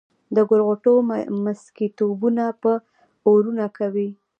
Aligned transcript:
د 0.35 0.37
ګل 0.49 0.61
غوټو 0.67 0.93
مسكيتوبونه 1.45 2.43
به 2.61 2.73
اورونه 3.27 3.65
کوي 3.77 4.09